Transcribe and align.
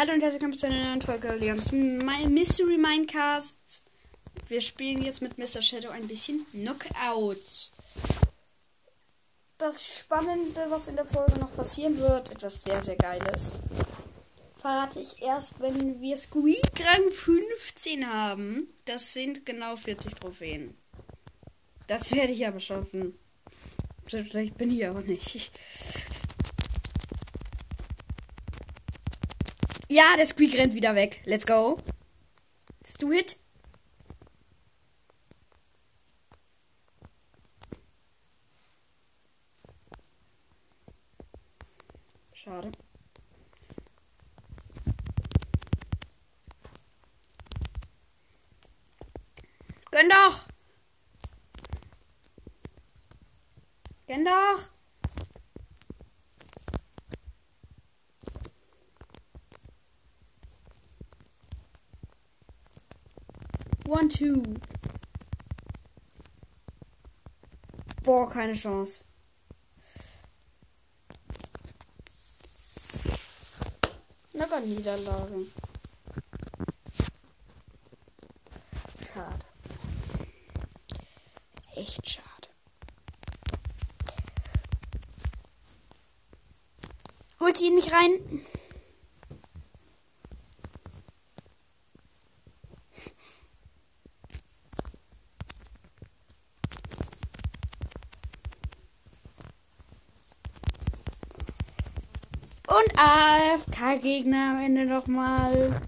Hallo 0.00 0.14
und 0.14 0.22
herzlich 0.22 0.40
willkommen 0.40 0.56
zu 0.56 0.66
einer 0.66 0.82
neuen 0.82 1.02
Folge 1.02 1.30
Leons 1.34 1.72
Mystery 1.72 2.78
Minecast. 2.78 3.82
Wir 4.48 4.62
spielen 4.62 5.02
jetzt 5.02 5.20
mit 5.20 5.36
Mr. 5.36 5.60
Shadow 5.60 5.90
ein 5.90 6.08
bisschen 6.08 6.42
Knockout. 6.52 7.72
Das 9.58 9.98
Spannende, 9.98 10.64
was 10.70 10.88
in 10.88 10.96
der 10.96 11.04
Folge 11.04 11.38
noch 11.38 11.54
passieren 11.54 11.98
wird, 11.98 12.30
etwas 12.30 12.64
sehr, 12.64 12.82
sehr 12.82 12.96
Geiles, 12.96 13.58
verrate 14.56 15.00
ich 15.00 15.20
erst, 15.20 15.60
wenn 15.60 16.00
wir 16.00 16.16
Squeak 16.16 16.82
Rang 16.82 17.10
15 17.10 18.10
haben. 18.10 18.72
Das 18.86 19.12
sind 19.12 19.44
genau 19.44 19.76
40 19.76 20.14
Trophäen. 20.14 20.78
Das 21.88 22.10
werde 22.12 22.32
ich 22.32 22.46
aber 22.46 22.60
schaffen. 22.60 23.18
Vielleicht 24.06 24.56
bin 24.56 24.70
ich 24.70 24.88
auch 24.88 25.02
nicht. 25.02 25.52
Ja, 29.92 30.04
der 30.16 30.24
Squeak 30.24 30.56
rennt 30.56 30.74
wieder 30.74 30.94
weg. 30.94 31.20
Let's 31.24 31.44
go. 31.44 31.76
Let's 32.78 32.94
do 32.94 33.10
it. 33.10 33.40
Schade. 42.32 42.70
Gönn 49.90 50.08
doch! 50.08 50.46
Gönn 54.06 54.24
doch! 54.24 54.79
One, 63.90 64.08
two. 64.08 64.40
Boah, 68.04 68.28
keine 68.28 68.52
Chance. 68.52 69.04
Locker 74.32 74.60
Niederlage. 74.60 75.44
Schade. 79.12 79.46
Echt 81.74 82.08
schade. 82.08 82.48
Holt 87.40 87.60
ihn 87.60 87.74
mich 87.74 87.92
rein. 87.92 88.40
Und 102.70 102.92
AFK-Gegner 103.60 104.52
am 104.52 104.64
Ende 104.64 104.86
nochmal. 104.86 105.80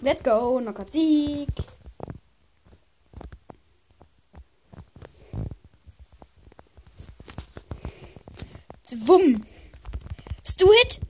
Let's 0.00 0.22
go, 0.22 0.58
Knockout 0.60 0.90
Sieg. 0.90 1.48
Zwumm. 8.82 9.44
Do 10.58 10.70
it. 10.84 11.00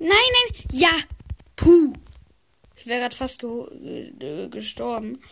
Nein, 0.00 0.10
nein. 0.10 0.64
Ja. 0.72 0.90
Puh. 1.54 1.92
Ich 2.74 2.86
wäre 2.86 3.02
gerade 3.02 3.14
fast 3.14 3.40
ge 3.40 4.12
ge 4.18 4.48
gestorben. 4.48 5.22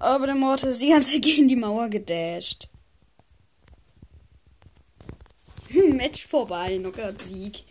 Aber 0.00 0.26
der 0.26 0.34
Morte 0.34 0.68
ist 0.68 0.82
die 0.82 0.88
ganze 0.88 1.12
Zeit 1.12 1.22
gegen 1.22 1.46
die 1.46 1.54
Mauer 1.54 1.88
gedasht. 1.88 2.68
Match 6.02 6.26
vorbei, 6.26 6.78
Knockout 6.78 7.22
Sieg. 7.22 7.62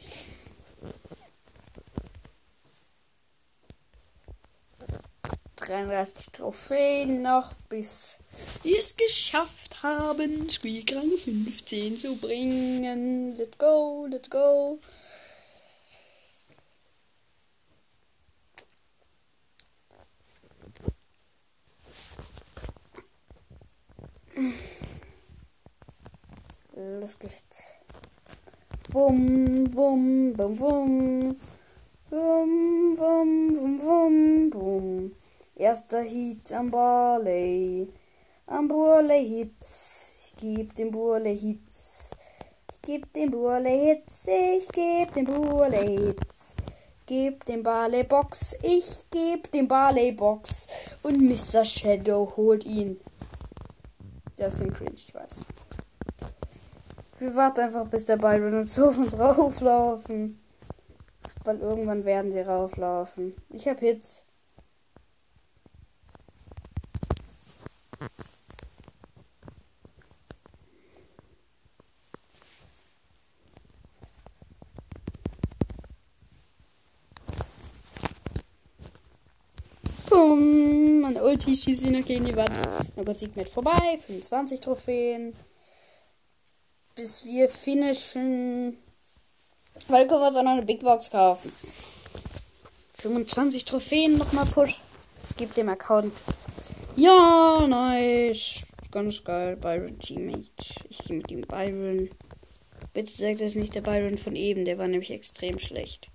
Trophäen 6.32 7.22
noch, 7.24 7.54
bis 7.68 8.20
wir 8.64 8.80
es 8.80 8.96
geschafft 8.96 9.84
haben, 9.84 10.50
Squeak 10.50 10.96
Rang 10.96 11.18
15 11.18 11.98
zu 11.98 12.16
bringen. 12.22 13.36
Let's 13.36 13.58
go, 13.58 14.08
let's 14.10 14.30
go. 14.30 14.80
Los 26.74 27.20
geht's. 27.20 27.81
Bum, 28.92 29.64
bum, 29.74 30.34
bum, 30.34 30.58
bum. 30.58 31.36
Bum, 32.10 32.96
bum, 32.98 33.48
bum, 33.56 33.78
bum, 33.80 34.50
bum. 34.50 35.12
Erster 35.56 36.02
Hit 36.02 36.52
am 36.52 36.70
Barley. 36.70 37.88
Am 38.48 38.68
Burley 38.68 39.26
Hits. 39.26 40.34
Ich 40.36 40.42
geb 40.42 40.76
dem 40.76 40.92
Burley 40.92 41.38
Hits. 41.38 42.12
Ich 42.74 42.82
geb 42.82 43.14
dem 43.14 43.32
Burley 43.32 43.80
Hits. 43.80 44.28
Ich 44.28 44.68
geb 44.74 45.14
dem 45.14 45.26
Burley 45.26 45.98
Hits. 45.98 46.58
Geb 47.06 47.46
dem 47.46 47.64
Barley 47.64 48.04
Box. 48.04 48.58
Ich 48.62 49.06
geb 49.10 49.50
dem 49.54 49.70
Barley 49.70 50.12
Box. 50.12 50.68
Und 51.04 51.22
Mr. 51.22 51.64
Shadow 51.64 52.34
holt 52.36 52.66
ihn. 52.66 53.00
Das 54.36 54.56
klingt 54.56 54.76
cringe, 54.76 54.96
ich 54.96 55.16
weiß. 55.16 55.46
Wir 57.22 57.36
warten 57.36 57.60
einfach, 57.60 57.88
bis 57.88 58.06
der 58.06 58.18
Byron 58.18 58.62
und 58.62 58.68
so 58.68 58.86
auf 58.86 58.98
uns 58.98 59.14
rauflaufen. 59.20 60.40
Weil 61.44 61.60
irgendwann 61.60 62.04
werden 62.04 62.32
sie 62.32 62.40
rauflaufen. 62.40 63.36
Ich 63.50 63.68
hab 63.68 63.80
Hits. 63.80 64.24
Boom. 80.10 81.02
Meine 81.02 81.24
Ulti 81.24 81.56
schießt 81.56 81.84
sie 81.84 81.92
noch 81.92 82.04
gegen 82.04 82.26
die 82.26 82.36
Wand. 82.36 82.50
Na 82.96 83.04
Gott, 83.04 83.22
mit 83.36 83.48
vorbei. 83.48 84.00
25 84.08 84.60
Trophäen. 84.60 85.36
Bis 87.02 87.26
wir 87.26 87.50
finishen. 87.50 88.78
Weil 89.88 90.08
können 90.08 90.22
wir 90.22 90.28
uns 90.28 90.36
auch 90.36 90.44
noch 90.44 90.52
eine 90.52 90.62
Big 90.62 90.82
Box 90.82 91.10
kaufen. 91.10 91.52
25 92.94 93.66
Trophäen 93.66 94.20
nochmal 94.20 94.46
push. 94.46 94.80
Ich 95.32 95.36
gebe 95.36 95.52
dem 95.56 95.70
Account. 95.70 96.14
Ja, 96.96 97.66
nice. 97.68 98.68
Ganz 98.92 99.24
geil. 99.24 99.56
Byron 99.56 99.98
Teammate. 99.98 100.76
Ich 100.90 101.00
gehe 101.00 101.18
mit 101.18 101.32
dem 101.32 101.42
Byron. 101.42 102.12
Bitte 102.94 103.12
sagt 103.12 103.42
das 103.42 103.56
nicht 103.56 103.74
der 103.74 103.82
Byron 103.82 104.20
von 104.20 104.36
eben. 104.36 104.64
Der 104.66 104.78
war 104.78 104.88
nämlich 104.88 105.10
extrem 105.10 105.58
schlecht. 105.58 106.12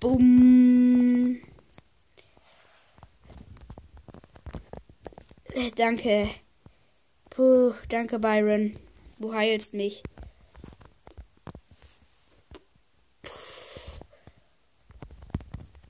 Bumm. 0.00 1.36
Danke. 5.76 6.28
Puh, 7.36 7.74
danke 7.90 8.18
Byron. 8.18 8.74
Du 9.18 9.34
heilst 9.34 9.74
mich. 9.74 10.02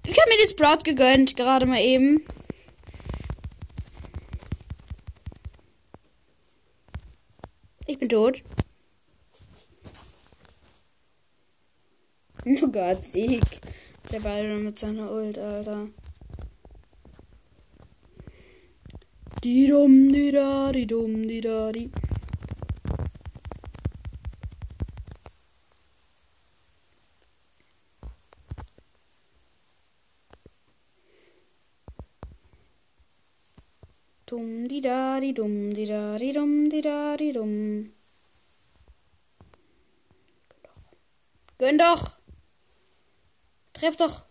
Ich 0.04 0.18
habe 0.18 0.30
mir 0.30 0.42
das 0.42 0.50
Sprout 0.50 0.82
gegönnt, 0.82 1.36
gerade 1.36 1.66
mal 1.66 1.78
eben. 1.78 2.26
Ich 7.86 7.98
bin 8.00 8.08
tot. 8.08 8.42
Oh 12.44 12.66
Gott, 12.72 13.04
Sieg. 13.04 13.44
Der 14.10 14.18
Byron 14.18 14.64
mit 14.64 14.80
seiner 14.80 15.12
Ult, 15.12 15.38
Alter. 15.38 15.90
Die 19.46 19.64
dum, 19.64 20.10
die 20.10 20.32
da, 20.32 20.72
die 20.72 20.88
dum, 20.88 21.28
die 21.28 21.40
da, 21.40 21.70
die. 21.70 21.88
Dum, 34.26 34.66
die 34.66 34.80
da, 34.80 35.20
die 35.20 35.32
dum, 35.32 35.72
die 35.72 35.84
da, 35.84 36.16
die 36.16 36.32
dum, 36.32 36.68
die 36.68 36.80
da, 36.80 37.16
die 37.16 37.32
dum. 37.32 37.92
Gönn 41.58 41.78
doch. 41.78 42.18
Treff 43.74 43.96
doch. 43.96 44.26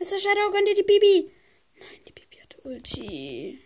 Mr. 0.00 0.18
Shadow, 0.18 0.50
gönn 0.50 0.64
dir 0.64 0.74
die 0.74 0.82
Bibi. 0.82 1.36
Nein, 1.78 2.00
die 2.08 2.12
Bibi 2.12 2.36
hat 2.38 2.55
Ulti. 2.66 3.60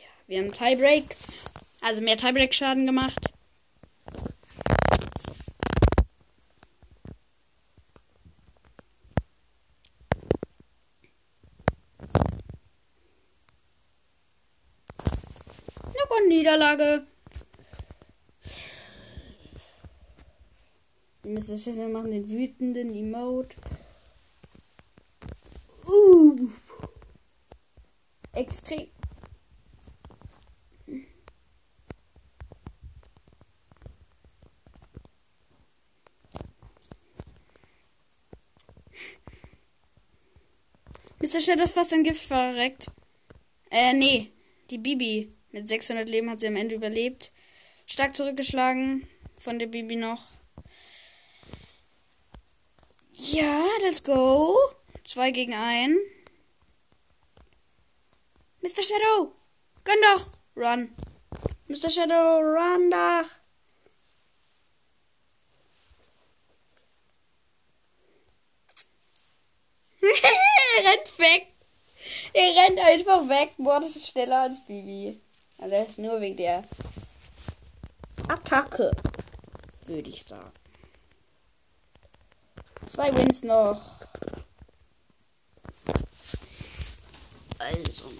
Ja, 0.00 0.06
wir 0.26 0.38
haben 0.38 0.52
Tiebreak. 0.52 1.04
Also 1.82 2.00
mehr 2.00 2.16
Tiebreak-Schaden 2.16 2.86
gemacht. 2.86 3.28
Niederlage. 16.28 17.06
Die 21.38 21.52
Mr. 21.52 21.58
Schüssel 21.58 21.88
machen 21.88 22.10
den 22.10 22.28
wütenden 22.28 22.92
Emote. 22.96 23.56
Uh. 25.86 26.48
Extrem. 28.32 28.88
Mr. 41.20 41.40
Shadow 41.40 41.62
ist 41.62 41.74
fast 41.74 41.92
ein 41.92 42.02
Gift 42.02 42.22
verreckt. 42.22 42.90
Äh, 43.70 43.92
nee. 43.92 44.32
Die 44.70 44.78
Bibi. 44.78 45.32
Mit 45.52 45.68
600 45.68 46.08
Leben 46.08 46.30
hat 46.30 46.40
sie 46.40 46.48
am 46.48 46.56
Ende 46.56 46.74
überlebt. 46.74 47.30
Stark 47.86 48.16
zurückgeschlagen 48.16 49.06
von 49.36 49.60
der 49.60 49.66
Bibi 49.68 49.94
noch. 49.94 50.37
Ja, 53.20 53.64
let's 53.82 54.04
go. 54.04 54.56
Zwei 55.04 55.32
gegen 55.32 55.52
ein. 55.52 55.96
Mr. 58.62 58.84
Shadow, 58.84 59.32
gönn 59.82 59.96
doch. 60.14 60.30
Run. 60.54 60.94
Mr. 61.66 61.90
Shadow, 61.90 62.38
run 62.38 62.92
doch. 62.92 63.28
rennt 70.84 71.18
weg. 71.18 71.48
Er 72.34 72.54
rennt 72.54 72.78
einfach 72.78 73.28
weg. 73.28 73.50
Boah, 73.58 73.80
das 73.80 73.96
ist 73.96 74.12
schneller 74.12 74.42
als 74.42 74.64
Bibi. 74.64 75.20
Also 75.58 76.02
nur 76.02 76.20
wegen 76.20 76.36
der 76.36 76.62
Attacke, 78.28 78.92
würde 79.86 80.08
ich 80.08 80.22
sagen. 80.22 80.57
Zwei 82.88 83.14
Wins 83.14 83.42
noch. 83.42 84.00
Also. 87.58 88.10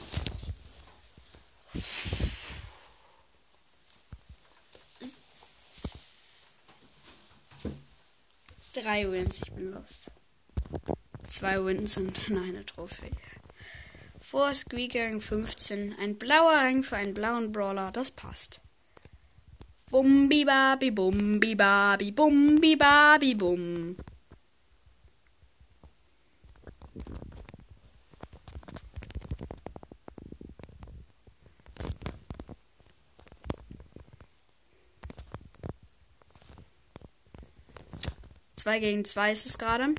Drei 8.74 9.10
Wins, 9.10 9.40
ich 9.42 9.52
bin 9.52 9.72
los. 9.72 10.10
Zwei 11.30 11.64
Wins 11.64 11.96
und 11.96 12.30
eine 12.30 12.66
Trophäe. 12.66 13.10
Vor 14.20 14.52
Squeaker 14.52 15.18
15. 15.18 15.96
Ein 15.98 16.18
blauer 16.18 16.52
Rang 16.52 16.84
für 16.84 16.96
einen 16.96 17.14
blauen 17.14 17.52
Brawler, 17.52 17.90
das 17.90 18.10
passt. 18.10 18.60
Bumbi 19.90 20.44
babi 20.44 20.90
bumbi 20.90 21.54
babi 21.54 22.12
bumbi 22.12 22.76
babi 22.76 23.34
bum. 23.34 23.96
Zwei 38.68 38.80
gegen 38.80 39.02
zwei 39.02 39.32
ist 39.32 39.46
es 39.46 39.56
gerade. 39.56 39.94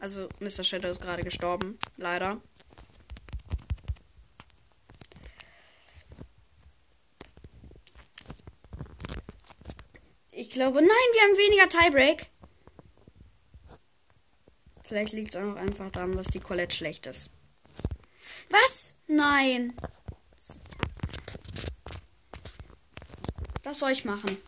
Also 0.00 0.30
Mr. 0.40 0.64
Shadow 0.64 0.88
ist 0.88 1.02
gerade 1.02 1.22
gestorben, 1.22 1.78
leider. 1.98 2.40
glaube, 10.54 10.80
nein, 10.80 10.88
wir 10.88 11.22
haben 11.22 11.36
weniger 11.36 11.68
Tiebreak. 11.68 12.26
Vielleicht 14.82 15.12
liegt 15.12 15.34
es 15.34 15.36
auch 15.36 15.44
noch 15.44 15.56
einfach 15.56 15.90
daran, 15.90 16.16
dass 16.16 16.28
die 16.28 16.40
Colette 16.40 16.74
schlecht 16.74 17.06
ist. 17.06 17.30
Was? 18.48 18.94
Nein. 19.06 19.76
Was 23.64 23.80
soll 23.80 23.90
ich 23.90 24.04
machen? 24.04 24.38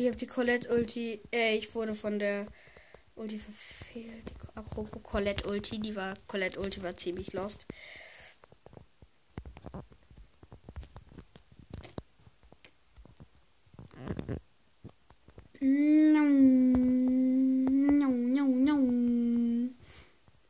Ich 0.00 0.06
habe 0.06 0.16
die 0.16 0.26
Colette 0.26 0.70
Ulti. 0.74 1.20
Äh, 1.30 1.58
ich 1.58 1.74
wurde 1.74 1.92
von 1.92 2.18
der 2.18 2.46
Ulti 3.16 3.38
verfehlt. 3.38 4.32
Apropos 4.54 5.02
Colette 5.02 5.46
Ulti, 5.46 5.78
die 5.78 5.94
war. 5.94 6.14
Colette 6.26 6.58
Ulti 6.58 6.82
war 6.82 6.96
ziemlich 6.96 7.34
lost. 7.34 7.66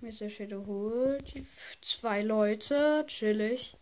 Mr. 0.00 0.28
Shadow 0.28 0.64
holt 0.64 1.34
zwei 1.82 2.22
Leute, 2.22 3.04
chillig. 3.08 3.76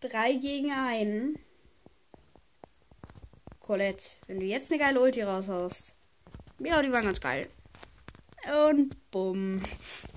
Drei 0.00 0.32
gegen 0.36 0.70
einen. 0.70 1.38
Colette, 3.64 4.04
wenn 4.26 4.40
du 4.40 4.44
jetzt 4.46 4.70
eine 4.70 4.78
geile 4.78 5.00
Ulti 5.00 5.22
raushaust. 5.22 5.94
Ja, 6.58 6.82
die 6.82 6.92
waren 6.92 7.04
ganz 7.04 7.20
geil. 7.20 7.48
Und 8.70 9.10
bumm. 9.10 9.62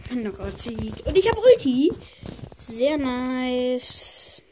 Knockout-Sieg. 0.10 1.06
Und 1.06 1.18
ich 1.18 1.30
habe 1.30 1.40
Ulti. 1.40 1.90
Sehr 2.58 2.98
nice. 2.98 4.44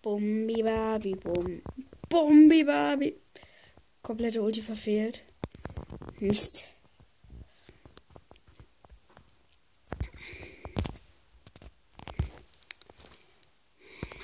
Bumbi 0.00 0.62
babi 0.62 1.14
bum. 1.16 1.62
Bumbi 2.08 2.64
babi. 2.64 3.20
Komplette 4.00 4.40
Ulti 4.40 4.62
verfehlt. 4.62 5.20
Mist. 6.18 6.66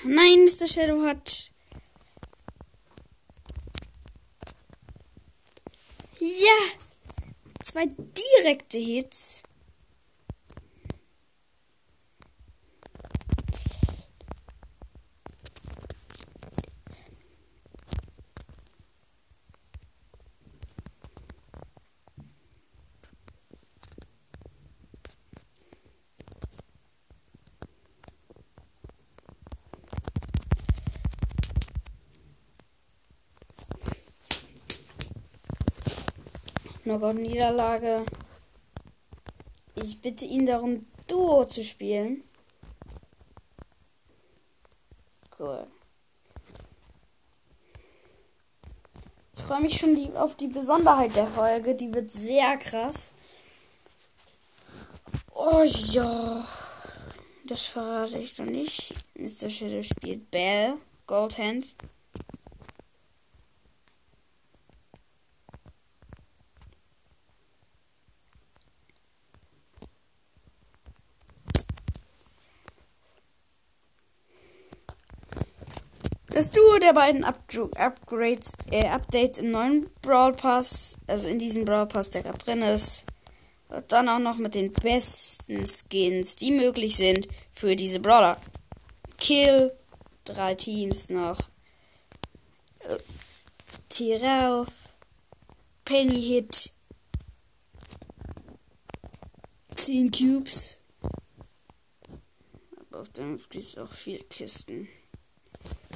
Nein, 0.05 0.45
Mr. 0.45 0.67
Shadow 0.67 1.03
hat. 1.07 1.51
Ja! 6.21 6.59
Zwei 7.63 7.87
direkte 7.87 8.79
Hits. 8.79 9.43
Knockout-Niederlage. 36.99 38.07
Ich 39.75 40.01
bitte 40.01 40.25
ihn 40.25 40.47
darum, 40.47 40.87
Duo 41.07 41.45
zu 41.45 41.65
spielen. 41.65 42.23
Cool. 45.39 45.67
freue 49.47 49.61
mich 49.61 49.77
schon 49.79 49.95
die, 49.95 50.11
auf 50.17 50.37
die 50.37 50.47
Besonderheit 50.47 51.15
der 51.17 51.27
Folge. 51.27 51.75
Die 51.75 51.93
wird 51.93 52.11
sehr 52.11 52.57
krass. 52.57 53.15
Oh 55.35 55.63
ja. 55.65 56.45
Das 57.47 57.67
verrate 57.67 58.19
ich 58.19 58.35
doch 58.37 58.47
nicht. 58.47 58.95
Mr. 59.15 59.51
Shadow 59.51 59.83
spielt 59.83 60.31
Bell, 60.31 60.79
Goldhand. 61.07 61.77
Das 76.35 76.51
Duo 76.51 76.79
der 76.81 76.95
beiden 76.95 77.23
Up 77.23 77.39
Upgrades, 77.77 78.55
äh, 78.73 78.89
Updates 78.89 79.39
im 79.39 79.53
neuen 79.53 79.89
Brawl 80.03 80.33
Pass, 80.33 80.99
also 81.07 81.29
in 81.29 81.39
diesem 81.39 81.65
Brawl 81.65 81.87
Pass, 81.87 82.11
der 82.11 82.25
gerade 82.25 82.39
drin 82.39 82.61
ist, 82.63 83.05
und 83.69 83.93
dann 83.93 84.09
auch 84.09 84.19
noch 84.19 84.39
mit 84.39 84.57
den 84.57 84.73
besten 84.73 85.65
Skins, 85.65 86.35
die 86.35 86.51
möglich 86.51 86.97
sind 86.97 87.29
für 87.53 87.77
diese 87.77 88.01
Brawler. 88.01 88.37
Kill, 89.19 89.71
drei 90.25 90.57
Teams 90.57 91.09
noch. 91.09 91.39
Tirauf, 93.89 94.73
Penny 95.85 96.21
Hit, 96.21 96.73
10 99.77 100.11
Cubes. 100.11 100.81
Aber 102.91 103.03
auf 103.03 103.09
dem 103.11 103.39
gibt 103.39 103.55
es 103.55 103.79
auch 103.79 103.93
viele 103.93 104.25
Kisten. 104.25 104.89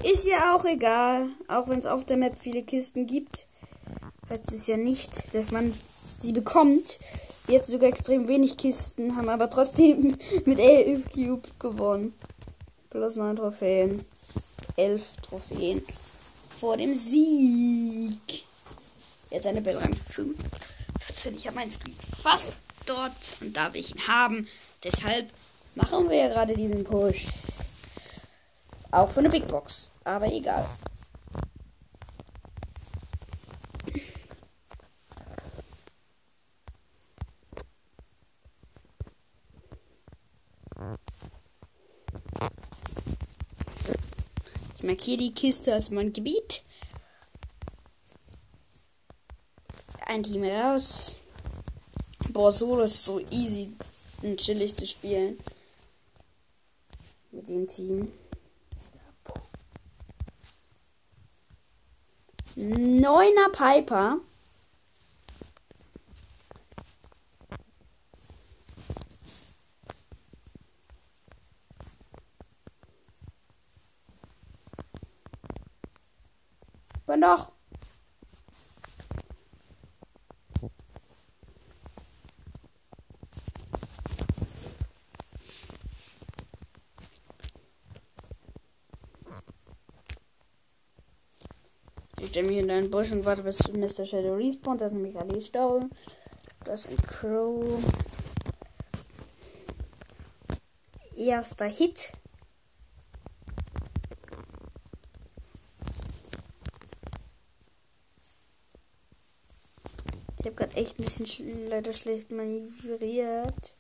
Ist 0.04 0.26
ja 0.26 0.54
auch 0.54 0.64
egal, 0.64 1.26
auch 1.48 1.68
wenn 1.68 1.80
es 1.80 1.86
auf 1.86 2.04
der 2.04 2.16
Map 2.16 2.38
viele 2.40 2.62
Kisten 2.62 3.06
gibt. 3.06 3.46
Heißt 4.28 4.52
es 4.52 4.66
ja 4.66 4.76
nicht, 4.76 5.34
dass 5.34 5.50
man 5.50 5.72
sie 6.04 6.32
bekommt. 6.32 6.98
Jetzt 7.48 7.70
sogar 7.70 7.88
extrem 7.88 8.28
wenig 8.28 8.56
Kisten, 8.56 9.16
haben 9.16 9.28
aber 9.28 9.50
trotzdem 9.50 10.14
mit 10.44 10.58
11 10.58 11.04
Cube 11.12 11.48
gewonnen. 11.58 12.14
Plus 12.90 13.16
9 13.16 13.36
Trophäen. 13.36 14.04
11 14.76 15.02
Trophäen 15.22 15.82
vor 16.58 16.76
dem 16.76 16.94
Sieg. 16.94 18.44
Jetzt 19.30 19.46
eine 19.46 19.60
Bell 19.60 19.76
Rang 19.76 19.96
5. 20.10 20.36
Ich 21.36 21.46
habe 21.46 21.56
meinen 21.56 21.72
Screen 21.72 21.96
fast 22.22 22.52
dort 22.86 23.12
und 23.40 23.56
da 23.56 23.72
will 23.72 23.80
ich 23.80 23.94
ihn 23.94 24.06
haben. 24.06 24.46
Deshalb 24.84 25.26
machen 25.74 26.08
wir 26.08 26.16
ja 26.16 26.28
gerade 26.28 26.54
diesen 26.54 26.84
Push. 26.84 27.26
Auch 28.90 29.10
für 29.10 29.20
eine 29.20 29.28
Big 29.28 29.46
Box. 29.48 29.92
Aber 30.04 30.26
egal. 30.26 30.66
Ich 44.76 44.82
markiere 44.82 45.18
die 45.18 45.34
Kiste 45.34 45.74
als 45.74 45.90
mein 45.90 46.12
Gebiet. 46.12 46.62
Ein 50.06 50.22
Team 50.22 50.44
raus. 50.44 51.16
Boah, 52.30 52.50
so 52.50 52.80
ist 52.80 53.04
so 53.04 53.20
easy 53.30 53.72
und 54.22 54.38
chillig 54.38 54.74
zu 54.74 54.86
spielen. 54.86 55.38
Mit 57.32 57.48
dem 57.48 57.66
Team. 57.66 58.10
Piper. 63.46 64.18
Wann 77.06 77.20
doch? 77.22 77.52
Ich 92.28 92.32
stelle 92.32 92.48
mich 92.48 92.58
in 92.58 92.70
einen 92.70 92.90
Busch 92.90 93.10
und 93.10 93.24
warte, 93.24 93.42
bis 93.42 93.72
Mr. 93.72 94.04
Shadow 94.04 94.34
respawnt. 94.34 94.82
Das 94.82 94.92
ist 94.92 94.96
nämlich 94.96 95.18
Ali 95.18 95.40
Staul. 95.40 95.88
Das 96.62 96.84
ist 96.84 96.90
ein 96.90 97.06
Crow. 97.06 97.82
Erster 101.16 101.64
Hit. 101.64 102.12
Ich 110.40 110.44
habe 110.44 110.54
gerade 110.54 110.76
echt 110.76 110.98
ein 110.98 111.04
bisschen 111.04 111.26
sch 111.26 111.40
leider 111.70 111.94
schlecht 111.94 112.30
manövriert. 112.30 113.78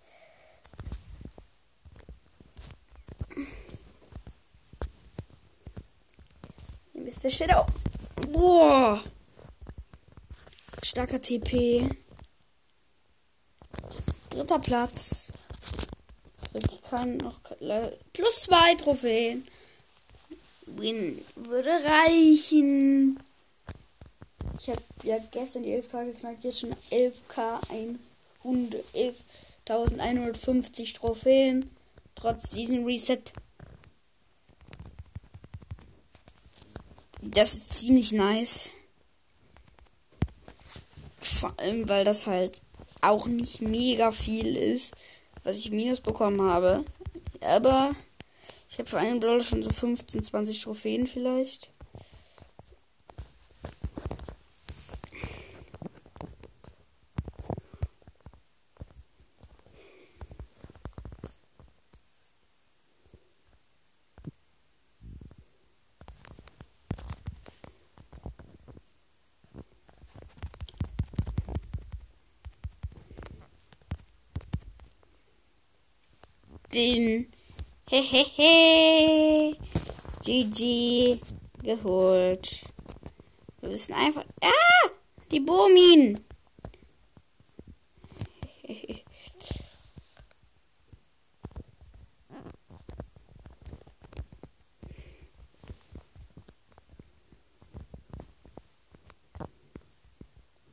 Der 7.22 7.30
Shadow. 7.30 7.66
Boah. 8.32 9.00
Starker 10.82 11.20
TP. 11.20 11.86
Dritter 14.30 14.58
Platz. 14.58 15.32
Ich 16.52 16.82
kann 16.82 17.16
noch 17.18 17.38
plus 18.12 18.40
zwei 18.42 18.74
Trophäen. 18.74 19.46
Win 20.66 21.16
würde 21.36 21.70
reichen. 21.70 23.18
Ich 24.60 24.68
habe 24.68 24.82
ja 25.04 25.16
gestern 25.30 25.62
die 25.62 25.72
11k 25.74 26.06
geknackt, 26.06 26.44
jetzt 26.44 26.60
schon 26.60 26.74
11k 26.90 27.60
11.150 28.44 30.94
Trophäen. 30.94 31.70
Trotz 32.14 32.50
diesem 32.50 32.84
Reset. 32.84 33.22
Das 37.20 37.54
ist 37.54 37.74
ziemlich 37.74 38.12
nice. 38.12 38.72
Vor 41.20 41.52
allem, 41.58 41.88
weil 41.88 42.04
das 42.04 42.26
halt 42.26 42.62
auch 43.00 43.26
nicht 43.26 43.60
mega 43.60 44.10
viel 44.10 44.56
ist, 44.56 44.94
was 45.44 45.58
ich 45.58 45.70
minus 45.70 46.00
bekommen 46.00 46.42
habe. 46.42 46.84
Aber 47.40 47.90
ich 48.70 48.78
habe 48.78 48.88
für 48.88 48.98
einen 48.98 49.20
Brawler 49.20 49.42
schon 49.42 49.62
so 49.62 49.70
15, 49.70 50.22
20 50.22 50.62
Trophäen 50.62 51.06
vielleicht. 51.06 51.70
Den 76.78 77.26
Hehehe 77.90 79.56
GG 80.24 81.18
geholt. 81.64 82.62
Wir 83.60 83.70
wissen 83.70 83.94
einfach. 83.94 84.24
Ah! 84.40 84.90
Die 85.32 85.40
Bomin! 85.40 86.24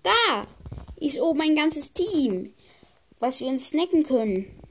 Da 0.04 0.48
ist 0.98 1.20
oben 1.20 1.42
ein 1.42 1.56
ganzes 1.56 1.94
Team, 1.94 2.54
was 3.18 3.42
wir 3.42 3.48
uns 3.48 3.70
snacken 3.70 4.04
können. 4.04 4.65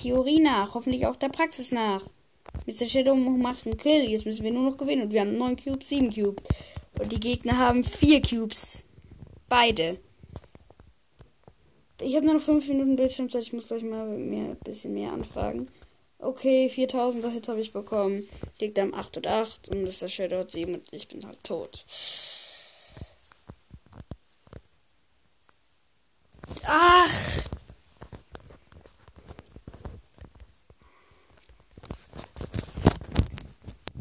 Theorie 0.00 0.40
nach, 0.40 0.74
hoffentlich 0.74 1.06
auch 1.06 1.16
der 1.16 1.28
Praxis 1.28 1.72
nach. 1.72 2.04
Mr. 2.66 2.86
Shadow 2.86 3.14
macht 3.14 3.66
einen 3.66 3.76
Kill. 3.76 4.08
Jetzt 4.08 4.26
müssen 4.26 4.44
wir 4.44 4.52
nur 4.52 4.70
noch 4.70 4.76
gewinnen. 4.76 5.02
Und 5.02 5.12
wir 5.12 5.20
haben 5.20 5.36
9 5.36 5.56
Cubes, 5.56 5.88
7 5.88 6.12
Cubes. 6.12 6.44
Und 6.98 7.12
die 7.12 7.20
Gegner 7.20 7.58
haben 7.58 7.84
4 7.84 8.20
Cubes. 8.22 8.84
Beide. 9.48 9.98
Ich 12.00 12.16
habe 12.16 12.24
nur 12.24 12.34
noch 12.34 12.42
5 12.42 12.66
Minuten 12.68 12.96
Bildschirmzeit. 12.96 13.42
Ich 13.42 13.52
muss 13.52 13.68
gleich 13.68 13.82
mal 13.82 14.06
mehr, 14.06 14.50
ein 14.50 14.58
bisschen 14.58 14.94
mehr 14.94 15.12
anfragen. 15.12 15.68
Okay, 16.18 16.66
4000er 16.66 17.30
Hit 17.30 17.48
habe 17.48 17.60
ich 17.60 17.72
bekommen. 17.72 18.28
Liegt 18.60 18.78
am 18.78 18.94
8 18.94 19.18
und 19.18 19.26
8 19.26 19.68
und 19.70 19.82
Mr. 19.82 20.08
Shadow 20.08 20.40
hat 20.40 20.50
7 20.50 20.74
und 20.74 20.82
ich 20.92 21.08
bin 21.08 21.26
halt 21.26 21.42
tot. 21.42 21.84
Ach! 26.64 27.38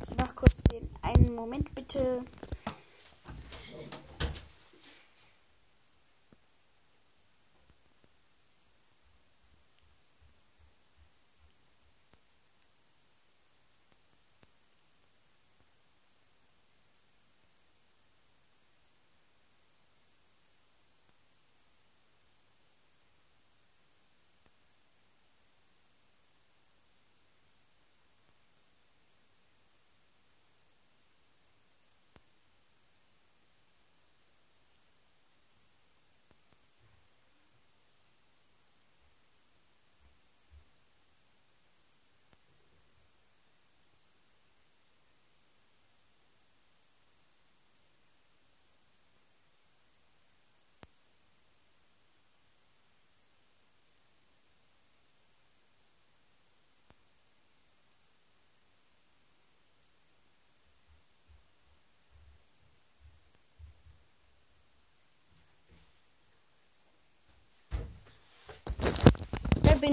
Ich 0.03 0.17
mach 0.17 0.35
kurz 0.35 0.61
den 0.71 0.89
einen 1.01 1.28
Moment 1.39 1.73
bitte. 1.73 2.25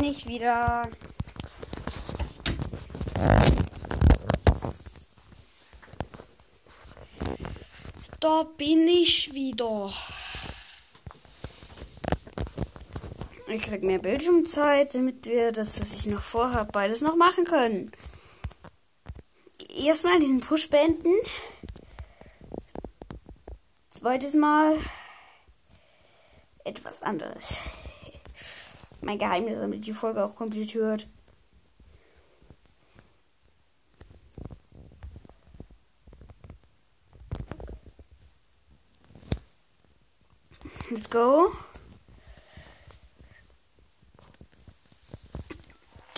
Ich 0.09 0.27
wieder. 0.27 0.89
Da 8.21 8.43
bin 8.57 8.89
ich 8.89 9.35
wieder. 9.35 9.93
Ich 13.49 13.63
krieg 13.63 13.83
mehr 13.83 13.99
Bildschirmzeit, 13.99 14.95
damit 14.95 15.27
wir 15.27 15.53
das, 15.53 15.81
was 15.81 15.95
ich 15.95 16.07
noch 16.07 16.23
vorhabe, 16.23 16.71
beides 16.73 17.03
noch 17.03 17.17
machen 17.17 17.45
können. 17.45 17.91
Erstmal 19.85 20.19
diesen 20.19 20.41
Push 20.41 20.69
beenden. 20.69 21.15
Zweites 23.91 24.35
Mal 24.35 24.79
etwas 26.65 27.03
anderes. 27.03 27.65
Mein 29.07 29.21
Geheimnis, 29.21 29.57
damit 29.57 29.87
die 29.87 29.93
Folge 29.93 30.25
auch 30.25 30.35
komplett 30.35 30.75
hört. 30.75 31.07
Let's 40.91 41.09
go. 41.09 41.53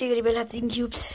Digga, 0.00 0.14
die 0.14 0.22
Belle 0.22 0.40
hat 0.40 0.48
sieben 0.48 0.70
Cubes. 0.70 1.10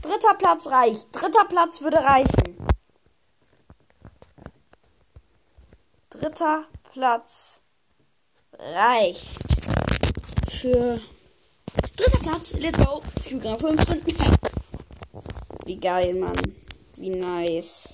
Dritter 0.00 0.34
Platz 0.38 0.68
reicht. 0.68 1.08
Dritter 1.12 1.44
Platz 1.46 1.80
würde 1.82 1.96
reichen. 1.96 2.56
Dritter 6.10 6.64
Platz 6.92 7.62
reicht. 8.52 9.26
Für 10.48 11.00
dritter 11.96 12.18
Platz. 12.22 12.52
Let's 12.60 12.78
go. 12.78 13.02
Es 13.16 13.26
gibt 13.26 13.42
gerade 13.42 13.58
15. 13.58 14.02
Wie 15.66 15.76
geil, 15.76 16.14
Mann. 16.14 16.54
Wie 16.96 17.10
nice. 17.10 17.92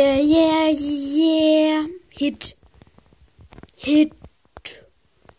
Yeah, 0.00 0.16
yeah, 0.16 0.72
yeah. 0.72 1.86
Hit. 2.08 2.54
Hit. 3.76 4.12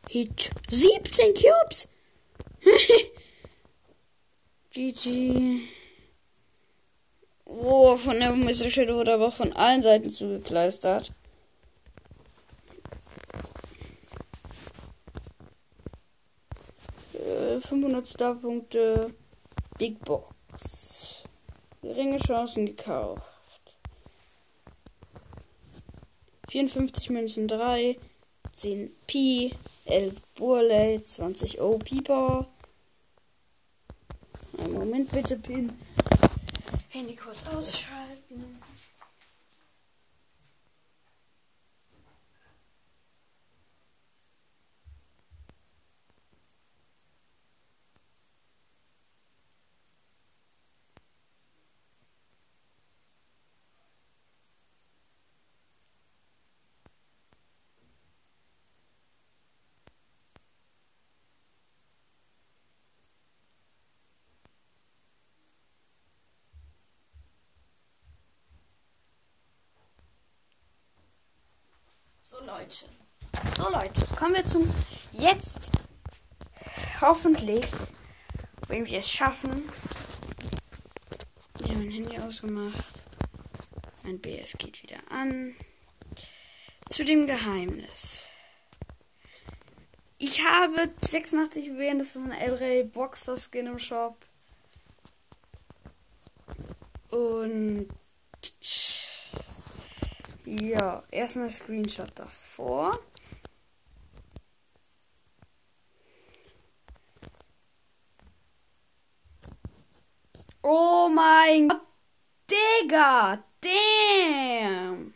Hit. 0.08 0.52
17 0.70 1.34
Cubes. 1.34 1.88
GG. 4.72 5.62
Oh, 7.46 7.98
von 7.98 8.20
der 8.20 8.36
Mr. 8.36 8.70
Shadow 8.70 8.98
wurde 8.98 9.16
aber 9.16 9.32
von 9.32 9.52
allen 9.54 9.82
Seiten 9.82 10.12
zugekleistert. 10.12 11.12
Äh, 17.16 17.60
500 17.60 18.08
Starpunkte. 18.08 19.16
Big 19.80 20.00
Box. 20.06 21.24
Geringe 21.82 22.20
Chancen 22.20 22.68
gekauft. 22.68 23.41
54 26.52 27.10
Münzen 27.12 27.48
3. 27.48 27.98
10 28.52 28.92
Pi. 29.08 29.54
11 29.86 30.22
Burley. 30.36 31.02
20 31.02 31.62
OP 31.62 32.04
Power. 32.04 32.46
Einen 34.58 34.74
Moment 34.74 35.10
bitte, 35.12 35.38
Pin. 35.38 35.72
Handy 36.90 37.16
kurz 37.16 37.46
ausschalten. 37.48 38.60
So 72.32 72.40
Leute. 72.46 72.86
So 73.58 73.70
Leute, 73.70 74.06
kommen 74.16 74.36
wir 74.36 74.46
zum 74.46 74.66
jetzt 75.12 75.70
hoffentlich, 77.02 77.66
wenn 78.70 78.86
wir 78.86 79.00
es 79.00 79.12
schaffen. 79.12 79.70
Ich 81.60 81.72
habe 81.72 81.80
mein 81.80 81.92
Handy 81.92 82.18
ausgemacht. 82.20 83.04
Mein 84.04 84.22
BS 84.22 84.58
geht 84.58 84.82
wieder 84.82 85.00
an. 85.10 85.54
Zu 86.88 87.04
dem 87.04 87.28
Geheimnis. 87.28 88.30
Ich 90.18 90.46
habe 90.46 90.90
86 91.02 91.66
Juwelen, 91.66 92.00
das 92.00 92.16
ist 92.16 92.16
ein 92.16 92.32
El 92.32 92.54
Rey 92.54 92.86
Boxer 92.86 93.36
Skin 93.36 93.68
im 93.68 93.78
Shop. 93.78 94.16
Und 97.10 97.90
ja, 100.60 101.02
erstmal 101.12 101.50
Screenshot 101.50 102.12
davor. 102.16 102.92
Oh 110.62 111.10
mein 111.14 111.70
Gott, 111.70 111.82
Digga, 112.50 113.44
damn. 113.62 115.14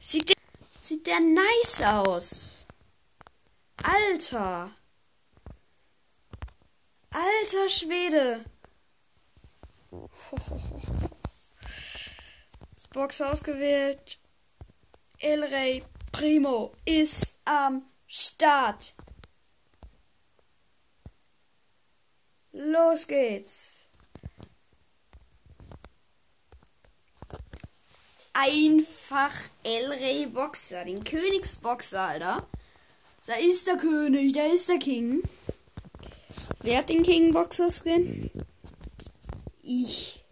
Sieht 0.00 0.28
der, 0.28 0.36
sieht 0.80 1.06
der 1.06 1.20
nice 1.20 1.82
aus. 1.82 2.66
Alter. 3.84 4.70
Alter 7.10 7.68
Schwede. 7.68 8.44
Box 12.98 13.20
ausgewählt. 13.20 14.18
El 15.20 15.44
Rey 15.44 15.84
Primo 16.10 16.72
ist 16.84 17.38
am 17.44 17.84
Start. 18.08 18.96
Los 22.50 23.06
geht's. 23.06 23.86
Einfach 28.32 29.32
El 29.62 29.92
Rey 29.92 30.26
Boxer, 30.26 30.84
den 30.84 31.04
Königsboxer, 31.04 32.02
Alter. 32.02 32.48
Da 33.26 33.34
ist 33.34 33.68
der 33.68 33.76
König, 33.76 34.32
da 34.32 34.42
ist 34.46 34.68
der 34.68 34.80
King. 34.80 35.22
Wer 36.62 36.78
hat 36.78 36.88
den 36.88 37.04
King 37.04 37.32
Boxer 37.32 37.70
Skin? 37.70 38.28
Ich. 39.62 40.24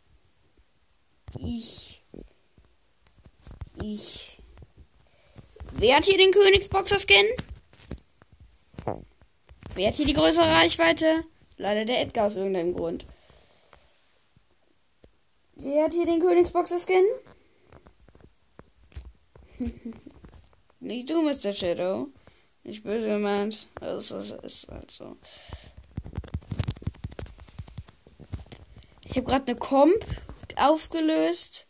Ich. 1.39 1.86
Ich. 3.89 4.39
Wer 5.75 5.95
hat 5.97 6.07
hier 6.07 6.19
den 6.19 6.33
Königsboxer 6.33 6.99
Skin? 6.99 7.25
Wer 9.77 9.87
hat 9.87 9.95
hier 9.95 10.07
die 10.07 10.13
größere 10.13 10.51
Reichweite? 10.51 11.23
Leider 11.57 11.85
der 11.85 12.01
Edgar 12.01 12.27
aus 12.27 12.35
irgendeinem 12.35 12.75
Grund. 12.75 13.07
Wer 15.55 15.85
hat 15.85 15.93
hier 15.93 16.05
den 16.05 16.21
Königsboxer 16.21 16.79
Skin? 16.81 17.05
Nicht 20.81 21.09
du, 21.09 21.23
Mr. 21.23 21.53
Shadow. 21.53 22.09
Nicht 22.65 22.83
böse 22.83 23.07
gemeint. 23.07 23.69
Also, 23.81 24.17
es 24.17 24.33
ist 24.33 24.67
halt 24.69 24.91
so. 24.91 25.17
Ich 29.05 29.17
habe 29.17 29.27
gerade 29.27 29.47
eine 29.47 29.57
Comp 29.57 30.05
aufgelöst. 30.57 31.66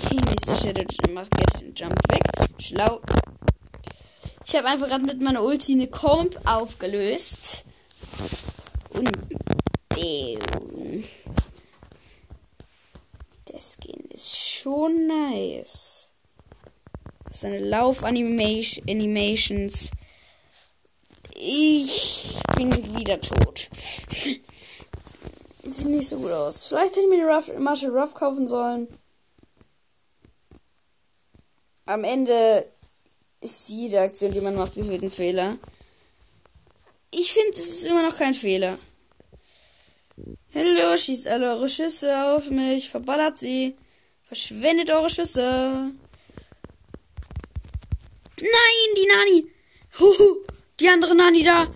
Mr. 0.00 0.56
Shadow 0.56 0.84
macht 1.12 1.38
jetzt 1.38 1.60
den 1.60 1.74
Jump 1.74 1.94
weg. 2.10 2.22
Schlau. 2.58 2.98
Ich 4.46 4.56
habe 4.56 4.68
einfach 4.68 4.88
gerade 4.88 5.04
mit 5.04 5.20
meiner 5.20 5.42
Ulti 5.42 5.72
eine 5.72 5.88
Comp 5.88 6.40
aufgelöst. 6.46 7.66
Und 8.90 9.10
der 13.48 13.58
Skin 13.58 14.06
ist 14.08 14.38
schon 14.38 15.08
nice. 15.08 16.14
Seine 17.30 17.58
Lauf-Animations. 17.58 19.90
Ich 21.36 22.40
bin 22.56 22.96
wieder 22.96 23.20
tot. 23.20 23.68
Sieht 25.64 25.86
nicht 25.86 26.08
so 26.08 26.16
gut 26.16 26.32
aus. 26.32 26.68
Vielleicht 26.68 26.96
hätte 26.96 27.00
ich 27.00 27.10
mir 27.10 27.16
die 27.16 27.24
Ruff, 27.24 27.50
Marshall 27.58 27.90
Ruff 27.90 28.14
kaufen 28.14 28.48
sollen. 28.48 28.88
Am 31.84 32.04
Ende 32.04 32.66
ist 33.40 33.70
jede 33.70 34.00
Aktion, 34.00 34.32
die 34.32 34.40
man 34.40 34.54
macht, 34.54 34.74
gefühlt 34.74 35.02
ein 35.02 35.10
Fehler. 35.10 35.58
Ich 37.12 37.32
finde, 37.32 37.58
es 37.58 37.70
ist 37.70 37.86
immer 37.86 38.08
noch 38.08 38.16
kein 38.16 38.34
Fehler. 38.34 38.78
Hallo, 40.54 40.96
schießt 40.96 41.26
alle 41.26 41.50
eure 41.50 41.68
Schüsse 41.68 42.34
auf 42.34 42.50
mich, 42.50 42.88
verballert 42.88 43.36
sie, 43.38 43.76
verschwendet 44.22 44.90
eure 44.90 45.10
Schüsse. 45.10 45.92
Nein, 48.40 48.94
die 48.96 49.06
Nani! 49.06 49.52
Huhu, 49.98 50.36
die 50.78 50.88
andere 50.88 51.14
Nani 51.14 51.42
da! 51.42 51.68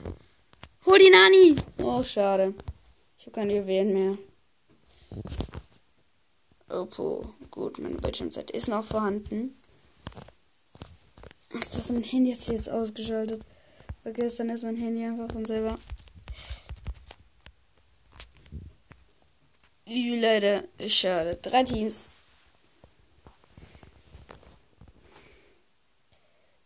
Hol 0.86 0.98
die 0.98 1.10
Nani! 1.10 1.56
Oh, 1.78 2.02
schade. 2.02 2.54
Ich 3.18 3.26
habe 3.26 3.34
keine 3.34 3.56
Juwelen 3.56 3.92
mehr. 3.92 4.18
Oh, 6.70 6.86
gut, 7.50 7.78
meine 7.78 7.96
Bildschirmzeit 7.96 8.50
ist 8.52 8.68
noch 8.68 8.84
vorhanden. 8.84 9.54
Ach, 11.54 11.64
das 11.64 11.88
mein 11.90 12.02
Handy 12.02 12.32
hat 12.32 12.40
sich 12.40 12.54
jetzt 12.54 12.70
ausgeschaltet. 12.70 13.44
Vergiss, 14.02 14.36
dann 14.36 14.50
ist 14.50 14.62
mein 14.62 14.76
Handy 14.76 15.04
einfach 15.04 15.32
von 15.32 15.44
selber. 15.44 15.76
Liebe 19.86 20.20
Leute, 20.20 20.68
schade. 20.88 21.38
Drei 21.42 21.62
Teams. 21.62 22.10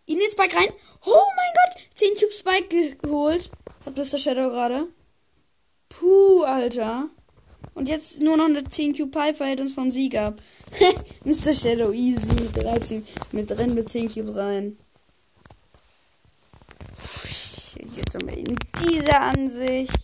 In 0.06 0.18
den 0.18 0.30
Spike 0.30 0.56
rein. 0.56 0.72
Oh 1.06 1.26
mein 1.36 1.52
Gott! 1.54 1.82
10 1.94 2.14
Cube 2.18 2.32
Spike 2.32 2.96
geholt. 2.96 3.50
Hat 3.84 3.96
Mr. 3.96 4.18
Shadow 4.18 4.50
gerade. 4.50 4.88
Puh, 5.88 6.42
Alter. 6.42 7.10
Und 7.80 7.88
jetzt 7.88 8.20
nur 8.20 8.36
noch 8.36 8.44
eine 8.44 8.62
10 8.62 8.94
Cube 8.94 9.10
Pipe 9.10 9.42
hält 9.42 9.62
uns 9.62 9.72
vom 9.72 9.90
Sieg 9.90 10.14
ab. 10.14 10.34
Mr. 11.24 11.54
Shadow 11.54 11.92
easy 11.92 12.32
mit 12.32 12.54
13, 12.54 13.02
mit 13.32 13.50
drin 13.50 13.72
mit 13.72 13.88
10 13.88 14.12
Cube 14.12 14.36
rein. 14.36 14.76
Jetzt 16.98 18.12
nochmal 18.12 18.38
in 18.38 18.54
dieser 18.82 19.20
Ansicht. 19.22 19.98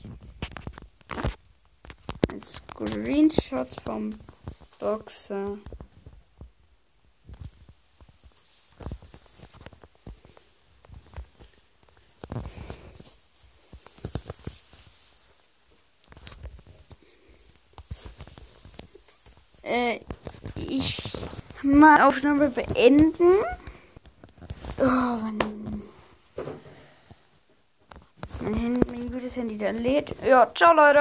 Ein 2.31 2.41
Screenshot 2.43 3.69
vom 3.85 4.15
Boxer. 4.81 5.59
Äh, 19.67 19.99
ich 20.55 21.13
mal 21.63 22.01
Aufnahme 22.03 22.51
beenden. 22.51 23.33
Oh, 24.79 25.19
mein, 28.43 28.81
mein, 28.91 29.11
gutes 29.11 29.35
Handy 29.35 29.59
dann 29.59 29.79
lädt. 29.79 30.15
Ja, 30.25 30.49
ciao 30.55 30.73
Leute. 30.73 31.01